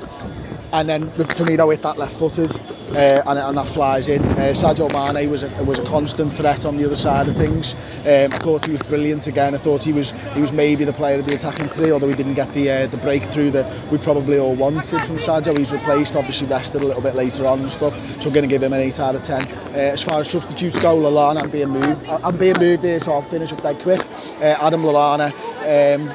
and 0.73 0.89
then 0.89 1.03
Firmino 1.11 1.71
hit 1.71 1.83
that 1.83 1.99
left 1.99 2.17
footed 2.17 2.59
uh, 2.91 3.23
and, 3.27 3.39
and 3.39 3.57
that 3.57 3.67
flies 3.67 4.09
in. 4.09 4.23
Uh, 4.23 4.55
Sadio 4.55 4.89
Mane 4.93 5.31
was 5.31 5.43
a, 5.43 5.65
was 5.65 5.79
a 5.79 5.85
constant 5.85 6.33
threat 6.33 6.65
on 6.65 6.77
the 6.77 6.85
other 6.85 6.97
side 6.97 7.29
of 7.29 7.37
things. 7.37 7.75
Um, 8.01 8.33
I 8.33 8.39
thought 8.39 8.65
he 8.65 8.73
was 8.73 8.83
brilliant 8.83 9.27
again. 9.27 9.55
I 9.55 9.59
thought 9.59 9.83
he 9.85 9.93
was 9.93 10.13
he 10.35 10.41
was 10.41 10.53
maybe 10.53 10.85
the 10.85 10.93
player 10.93 11.19
of 11.19 11.27
the 11.27 11.35
attacking 11.35 11.67
three, 11.69 11.91
although 11.91 12.09
he 12.09 12.15
didn't 12.15 12.35
get 12.35 12.53
the 12.55 12.71
uh, 12.71 12.87
the 12.87 12.97
breakthrough 12.99 13.51
that 13.53 13.91
we 13.93 13.99
probably 13.99 14.39
all 14.39 14.55
wanted 14.55 15.01
from 15.03 15.17
Sadio. 15.19 15.57
He's 15.57 15.73
replaced, 15.73 16.17
obviously 16.17 16.47
rested 16.47 16.83
a 16.83 16.87
little 16.87 17.03
bit 17.03 17.15
later 17.15 17.47
on 17.47 17.61
and 17.61 17.71
stuff. 17.71 17.93
So 18.21 18.29
I'm 18.29 18.33
going 18.33 18.43
to 18.43 18.49
give 18.49 18.63
him 18.63 18.73
an 18.73 18.81
8 18.81 19.01
out 19.01 19.15
of 19.15 19.25
10. 19.25 19.43
Uh, 19.43 19.71
as 19.77 20.03
far 20.03 20.21
as 20.21 20.31
substitutes 20.31 20.81
go, 20.81 20.97
Lallana, 20.97 21.43
I'm 21.43 21.51
being 21.51 21.69
moved. 21.69 22.07
I'm 22.09 22.37
being 22.37 22.59
moved 22.59 22.85
here, 22.85 23.01
so 23.01 23.13
I'll 23.13 23.23
finish 23.23 23.53
up 23.53 23.63
dead 23.63 23.79
quick. 23.81 24.01
Uh, 24.41 24.57
Adam 24.61 24.83
Lallana. 24.83 25.31
Um, 25.63 26.07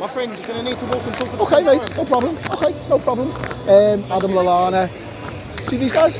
My 0.00 0.08
friend, 0.08 0.32
you're 0.36 0.46
going 0.46 0.64
to 0.64 0.70
need 0.70 0.78
to 0.78 0.84
walk 0.86 1.04
and 1.06 1.14
talk 1.14 1.30
the 1.30 1.38
Okay, 1.42 1.62
mate, 1.62 1.96
no 1.96 2.04
problem. 2.04 2.38
Okay, 2.50 2.88
no 2.88 2.98
problem. 2.98 3.30
Um, 3.68 4.12
Adam 4.12 4.32
Lallana. 4.32 5.03
See 5.74 5.80
these 5.80 5.90
guys? 5.90 6.18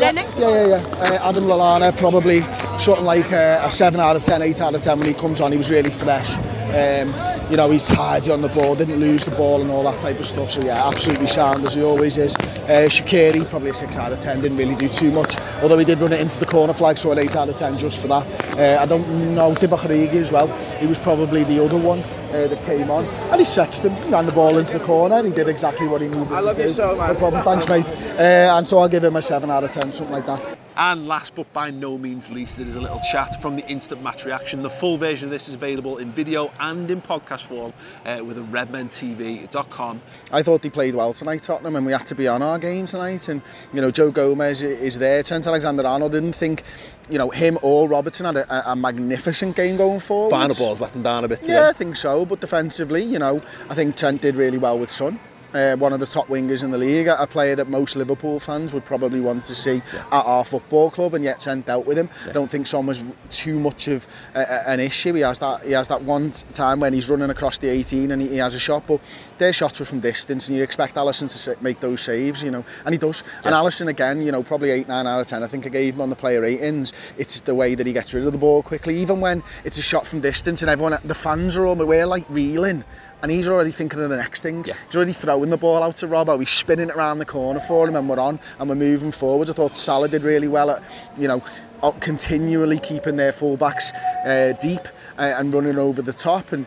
Yeah, 0.00 0.10
Yeah, 0.10 0.22
yeah, 0.38 0.66
yeah. 0.68 0.76
Uh, 1.20 1.28
Adam 1.28 1.44
Lallana, 1.44 1.94
probably 1.98 2.40
something 2.78 3.04
like 3.04 3.30
uh, 3.30 3.60
a 3.62 3.70
7 3.70 4.00
out 4.00 4.16
of 4.16 4.24
10, 4.24 4.40
8 4.40 4.60
out 4.62 4.74
of 4.74 4.82
10 4.82 4.98
when 5.00 5.06
he 5.08 5.12
comes 5.12 5.38
on. 5.42 5.52
He 5.52 5.58
was 5.58 5.68
really 5.68 5.90
fresh. 5.90 6.32
Um, 6.72 7.35
you 7.50 7.56
know, 7.56 7.70
he's 7.70 7.86
tidy 7.86 8.30
on 8.30 8.42
the 8.42 8.48
ball, 8.48 8.74
didn't 8.74 8.98
lose 8.98 9.24
the 9.24 9.30
ball 9.32 9.60
and 9.60 9.70
all 9.70 9.84
that 9.84 10.00
type 10.00 10.18
of 10.18 10.26
stuff. 10.26 10.50
So 10.50 10.60
yeah, 10.62 10.86
absolutely 10.86 11.26
sound 11.28 11.66
as 11.66 11.74
he 11.74 11.82
always 11.82 12.18
is. 12.18 12.34
Uh, 12.34 12.88
Shaqiri, 12.90 13.48
probably 13.48 13.70
a 13.70 13.74
6 13.74 13.96
out 13.96 14.12
of 14.12 14.20
10, 14.20 14.40
didn't 14.40 14.58
really 14.58 14.74
do 14.74 14.88
too 14.88 15.12
much. 15.12 15.38
Although 15.62 15.78
he 15.78 15.84
did 15.84 16.00
run 16.00 16.12
it 16.12 16.20
into 16.20 16.38
the 16.38 16.46
corner 16.46 16.72
flag, 16.72 16.98
so 16.98 17.12
an 17.12 17.18
8 17.18 17.36
out 17.36 17.48
of 17.48 17.56
10 17.56 17.78
just 17.78 17.98
for 17.98 18.08
that. 18.08 18.58
Uh, 18.58 18.82
I 18.82 18.86
don't 18.86 19.34
know, 19.34 19.54
Dibacharigi 19.54 20.14
as 20.14 20.32
well. 20.32 20.48
He 20.78 20.86
was 20.86 20.98
probably 20.98 21.44
the 21.44 21.64
other 21.64 21.78
one 21.78 22.00
uh, 22.00 22.48
that 22.48 22.64
came 22.66 22.90
on. 22.90 23.04
And 23.30 23.38
he 23.38 23.44
setched 23.44 23.82
him, 23.82 23.94
ran 24.10 24.26
the 24.26 24.32
ball 24.32 24.58
into 24.58 24.78
the 24.78 24.84
corner, 24.84 25.16
and 25.16 25.28
he 25.28 25.32
did 25.32 25.48
exactly 25.48 25.86
what 25.86 26.00
he 26.00 26.08
needed 26.08 26.32
I 26.32 26.40
love 26.40 26.56
to 26.56 26.62
you 26.62 26.68
do. 26.68 26.74
so, 26.74 26.96
man. 26.96 27.12
No 27.12 27.18
problem, 27.18 27.44
thanks 27.44 27.68
mate. 27.68 27.96
Uh, 28.18 28.56
and 28.58 28.66
so 28.66 28.78
I'll 28.78 28.88
give 28.88 29.04
him 29.04 29.16
a 29.16 29.22
7 29.22 29.48
out 29.50 29.62
of 29.62 29.70
10, 29.70 29.92
something 29.92 30.12
like 30.12 30.26
that. 30.26 30.55
And 30.76 31.08
last 31.08 31.34
but 31.34 31.50
by 31.52 31.70
no 31.70 31.96
means 31.96 32.30
least, 32.30 32.58
there 32.58 32.66
is 32.66 32.74
a 32.74 32.80
little 32.80 33.00
chat 33.10 33.40
from 33.40 33.56
the 33.56 33.66
instant 33.66 34.02
match 34.02 34.26
reaction. 34.26 34.62
The 34.62 34.70
full 34.70 34.98
version 34.98 35.28
of 35.28 35.32
this 35.32 35.48
is 35.48 35.54
available 35.54 35.98
in 35.98 36.10
video 36.10 36.52
and 36.60 36.90
in 36.90 37.00
podcast 37.00 37.42
form 37.42 37.72
uh, 38.04 38.22
with 38.22 38.36
a 38.36 38.42
redmentv.com. 38.42 40.02
I 40.32 40.42
thought 40.42 40.62
they 40.62 40.70
played 40.70 40.94
well 40.94 41.14
tonight, 41.14 41.42
Tottenham, 41.42 41.76
and 41.76 41.86
we 41.86 41.92
had 41.92 42.06
to 42.06 42.14
be 42.14 42.28
on 42.28 42.42
our 42.42 42.58
game 42.58 42.84
tonight. 42.84 43.28
And 43.28 43.40
you 43.72 43.80
know, 43.80 43.90
Joe 43.90 44.10
Gomez 44.10 44.60
is 44.62 44.98
there. 44.98 45.22
Trent 45.22 45.46
Alexander-Arnold 45.46 46.12
didn't 46.12 46.34
think, 46.34 46.62
you 47.08 47.18
know, 47.18 47.30
him 47.30 47.58
or 47.62 47.88
Robertson 47.88 48.26
had 48.26 48.36
a, 48.36 48.72
a 48.72 48.76
magnificent 48.76 49.56
game 49.56 49.78
going 49.78 50.00
forward. 50.00 50.30
Final 50.30 50.56
balls 50.56 50.80
let 50.82 50.92
them 50.92 51.02
down 51.02 51.24
a 51.24 51.28
bit 51.28 51.40
today. 51.40 51.54
Yeah, 51.54 51.68
I 51.68 51.72
think 51.72 51.96
so. 51.96 52.26
But 52.26 52.40
defensively, 52.40 53.02
you 53.02 53.18
know, 53.18 53.42
I 53.70 53.74
think 53.74 53.96
Trent 53.96 54.20
did 54.20 54.36
really 54.36 54.58
well 54.58 54.78
with 54.78 54.90
Son. 54.90 55.18
Uh, 55.56 55.74
one 55.74 55.94
of 55.94 56.00
the 56.00 56.06
top 56.06 56.28
wingers 56.28 56.62
in 56.62 56.70
the 56.70 56.76
league, 56.76 57.06
a 57.06 57.26
player 57.26 57.56
that 57.56 57.66
most 57.66 57.96
Liverpool 57.96 58.38
fans 58.38 58.74
would 58.74 58.84
probably 58.84 59.20
want 59.20 59.42
to 59.42 59.54
see 59.54 59.80
at 60.12 60.12
our 60.12 60.44
football 60.44 60.90
club, 60.90 61.14
and 61.14 61.24
yet 61.24 61.40
Trent 61.40 61.64
dealt 61.64 61.86
with 61.86 61.96
him. 61.96 62.10
I 62.28 62.32
don't 62.32 62.50
think 62.50 62.66
Son 62.66 62.84
was 62.84 63.02
too 63.30 63.58
much 63.58 63.88
of 63.88 64.06
a, 64.34 64.40
a, 64.40 64.68
an 64.68 64.80
issue. 64.80 65.14
He 65.14 65.22
has 65.22 65.38
that 65.38 65.62
he 65.62 65.72
has 65.72 65.88
that 65.88 66.02
one 66.02 66.30
time 66.52 66.80
when 66.80 66.92
he's 66.92 67.08
running 67.08 67.30
across 67.30 67.56
the 67.56 67.68
18 67.68 68.10
and 68.10 68.20
he, 68.20 68.28
he 68.28 68.36
has 68.36 68.52
a 68.52 68.58
shot, 68.58 68.86
but 68.86 69.00
their 69.38 69.54
shots 69.54 69.80
were 69.80 69.86
from 69.86 70.00
distance, 70.00 70.46
and 70.46 70.58
you'd 70.58 70.62
expect 70.62 70.96
Alisson 70.96 71.28
to 71.32 71.62
make 71.62 71.80
those 71.80 72.02
saves, 72.02 72.42
you 72.42 72.50
know, 72.50 72.62
and 72.84 72.92
he 72.92 72.98
does. 72.98 73.24
And 73.42 73.54
Alisson 73.54 73.88
again, 73.88 74.20
you 74.20 74.32
know, 74.32 74.42
probably 74.42 74.70
eight, 74.70 74.88
nine 74.88 75.06
out 75.06 75.20
of 75.20 75.26
ten. 75.26 75.42
I 75.42 75.46
think 75.46 75.64
I 75.64 75.70
gave 75.70 75.94
him 75.94 76.02
on 76.02 76.10
the 76.10 76.16
player 76.16 76.42
ratings. 76.42 76.92
It's 77.16 77.40
the 77.40 77.54
way 77.54 77.74
that 77.74 77.86
he 77.86 77.94
gets 77.94 78.12
rid 78.12 78.26
of 78.26 78.32
the 78.32 78.38
ball 78.38 78.62
quickly, 78.62 78.98
even 78.98 79.22
when 79.22 79.42
it's 79.64 79.78
a 79.78 79.82
shot 79.82 80.06
from 80.06 80.20
distance, 80.20 80.60
and 80.60 80.70
everyone, 80.70 80.98
the 81.02 81.14
fans 81.14 81.56
are 81.56 81.64
all 81.64 81.76
we're 81.76 82.04
like 82.04 82.26
reeling. 82.28 82.84
And 83.22 83.30
he's 83.32 83.48
already 83.48 83.70
thinking 83.72 84.00
of 84.00 84.10
the 84.10 84.16
next 84.16 84.42
thing. 84.42 84.64
Yeah. 84.66 84.74
He's 84.86 84.94
already 84.96 85.12
throwing 85.14 85.50
the 85.50 85.56
ball 85.56 85.82
out 85.82 85.96
to 85.96 86.06
Robbo. 86.06 86.38
He's 86.38 86.50
spinning 86.50 86.90
it 86.90 86.94
around 86.96 87.18
the 87.18 87.24
corner 87.24 87.60
for 87.60 87.88
him, 87.88 87.96
and 87.96 88.08
we're 88.08 88.20
on 88.20 88.38
and 88.58 88.68
we're 88.68 88.74
moving 88.76 89.10
forwards. 89.10 89.50
I 89.50 89.54
thought 89.54 89.76
Salah 89.78 90.08
did 90.08 90.22
really 90.22 90.48
well 90.48 90.70
at, 90.70 90.82
you 91.18 91.26
know, 91.26 91.42
uh, 91.82 91.90
continually 91.92 92.78
keeping 92.78 93.16
their 93.16 93.32
fullbacks 93.32 93.92
uh, 94.26 94.52
deep 94.60 94.86
uh, 95.18 95.34
and 95.38 95.52
running 95.52 95.78
over 95.78 96.02
the 96.02 96.12
top. 96.12 96.52
And 96.52 96.66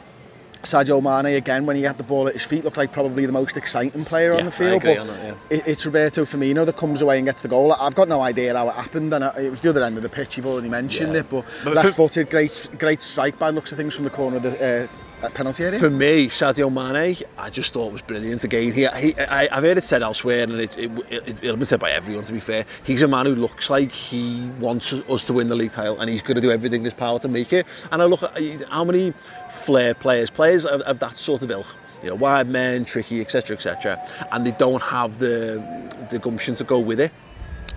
Sadio 0.64 1.02
Mane 1.02 1.36
again, 1.38 1.66
when 1.68 1.76
he 1.76 1.84
had 1.84 1.98
the 1.98 2.04
ball 2.04 2.28
at 2.28 2.34
his 2.34 2.44
feet, 2.44 2.64
looked 2.66 2.78
like 2.78 2.92
probably 2.92 3.26
the 3.28 3.32
most 3.32 3.56
exciting 3.56 4.04
player 4.04 4.32
Yeah, 4.34 4.40
on 4.40 4.46
the 4.46 4.52
I 4.52 4.56
field. 4.56 4.74
agree 4.74 4.94
but 4.96 5.00
on 5.02 5.08
that, 5.08 5.24
yeah. 5.24 5.58
it, 5.58 5.64
it's 5.68 5.86
Roberto 5.86 6.24
Firmino 6.24 6.66
that 6.66 6.76
comes 6.78 7.02
away 7.02 7.18
and 7.20 7.26
gets 7.28 7.44
the 7.44 7.48
goal. 7.48 7.72
I've 7.74 7.96
got 7.96 8.08
no 8.10 8.22
idea 8.22 8.56
how 8.58 8.68
it 8.70 8.74
happened, 8.76 9.14
and 9.14 9.24
it 9.38 9.50
was 9.52 9.62
the 9.62 9.70
other 9.70 9.84
end 9.84 9.98
of 9.98 10.04
the 10.04 10.10
pitch. 10.10 10.36
You've 10.36 10.48
already 10.48 10.68
mentioned 10.70 11.14
Yeah. 11.14 11.20
it, 11.22 11.30
but, 11.30 11.46
But 11.64 11.76
left-footed, 11.76 12.30
great, 12.30 12.70
great 12.78 13.02
strike 13.02 13.38
by 13.40 13.52
looks 13.52 13.72
of 13.72 13.78
things 13.78 13.96
from 13.96 14.04
the 14.04 14.10
corner 14.10 14.38
of 14.38 14.44
the 14.44 14.84
uh, 14.84 14.88
penalty 15.28 15.66
area. 15.66 15.80
For 15.80 15.90
me, 15.90 16.28
Sadio 16.28 16.72
Mane, 16.72 17.18
I 17.38 17.50
just 17.50 17.74
thought 17.74 17.92
was 17.92 18.02
brilliant 18.02 18.44
again. 18.44 18.72
He, 18.72 18.86
he 18.86 19.20
I, 19.20 19.50
I've 19.52 19.64
heard 19.64 19.78
it 19.78 19.84
said 19.84 20.02
elsewhere, 20.02 20.44
and 20.44 20.54
it, 20.54 20.78
it, 20.78 20.92
it, 21.10 21.44
it'll 21.44 21.58
be 21.58 21.66
said 21.66 21.80
by 21.80 21.92
everyone. 21.92 22.24
To 22.26 22.34
be 22.34 22.40
fair, 22.40 22.66
he's 22.86 23.02
a 23.02 23.08
man 23.08 23.26
who 23.26 23.36
looks 23.36 23.70
like 23.70 23.92
he 23.92 24.50
wants 24.60 24.94
us 24.94 25.24
to 25.26 25.34
win 25.34 25.48
the 25.48 25.56
league 25.56 25.72
title, 25.72 26.00
and 26.00 26.10
he's 26.10 26.22
going 26.22 26.36
to 26.36 26.42
do 26.42 26.52
everything 26.52 26.82
in 26.82 26.86
his 26.86 26.94
power 26.94 27.20
to 27.20 27.28
make 27.28 27.52
it. 27.52 27.66
And 27.92 28.02
I 28.02 28.06
look 28.06 28.24
at 28.24 28.64
how 28.70 28.84
many 28.84 29.14
flair 29.50 29.94
players, 29.94 30.30
players 30.30 30.66
of, 30.66 30.82
of 30.82 31.00
that 31.00 31.18
sort 31.18 31.42
of 31.42 31.52
ilk, 31.52 31.76
you 32.02 32.10
know, 32.10 32.16
wide 32.16 32.48
men, 32.48 32.86
tricky, 32.86 33.20
etc., 33.22 33.56
etc., 33.56 34.00
and 34.32 34.46
they 34.46 34.52
don't 34.52 34.82
have 34.84 35.18
the 35.18 35.62
the 36.10 36.20
gumption 36.20 36.56
to 36.56 36.64
go 36.64 36.80
with 36.80 37.00
it. 37.00 37.12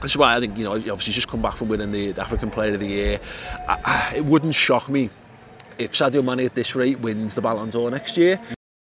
That's 0.01 0.17
why 0.17 0.37
I 0.37 0.41
think 0.41 0.59
you 0.59 0.65
know, 0.65 0.75
obviously, 0.75 1.13
just 1.13 1.29
come 1.29 1.43
back 1.43 1.57
from 1.57 1.69
winning 1.69 1.93
the, 1.93 2.11
the 2.11 2.23
African 2.23 2.51
Player 2.51 2.75
of 2.75 2.81
the 2.81 2.89
Year. 2.89 3.21
I, 3.69 3.79
I, 3.85 4.17
it 4.17 4.25
wouldn't 4.25 4.55
shock 4.55 4.89
me 4.89 5.11
if 5.79 5.93
Sadio 5.93 6.25
Mane 6.25 6.47
at 6.47 6.55
this 6.55 6.75
rate 6.75 7.01
wins 7.01 7.35
the 7.35 7.41
Ballon 7.41 7.71
d'Or 7.71 7.91
next 7.91 8.17
year. 8.17 8.41